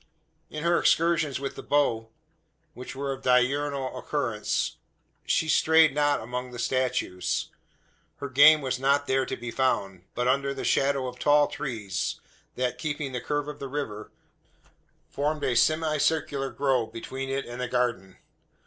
In 0.49 0.63
her 0.63 0.79
excursions 0.79 1.39
with 1.39 1.53
the 1.53 1.61
bow, 1.61 2.09
which 2.73 2.95
were 2.95 3.11
of 3.13 3.21
diurnal 3.21 3.95
occurrence, 3.95 4.77
she 5.27 5.47
strayed 5.47 5.93
not 5.93 6.21
among 6.21 6.49
the 6.49 6.57
statues. 6.57 7.49
Her 8.15 8.27
game 8.29 8.61
was 8.61 8.79
not 8.79 9.05
there 9.05 9.27
to 9.27 9.37
be 9.37 9.51
found; 9.51 10.05
but 10.15 10.27
under 10.27 10.55
the 10.55 10.63
shadow 10.63 11.05
of 11.07 11.19
tall 11.19 11.45
trees 11.47 12.19
that, 12.55 12.79
keeping 12.79 13.11
the 13.11 13.21
curve 13.21 13.47
of 13.47 13.59
the 13.59 13.67
river, 13.69 14.09
formed 15.07 15.43
a 15.43 15.55
semicircular 15.55 16.49
grove 16.49 16.91
between 16.91 17.29
it 17.29 17.45
and 17.45 17.61
the 17.61 17.67
garden. 17.67 18.17